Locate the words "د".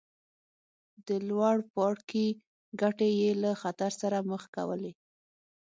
1.07-1.09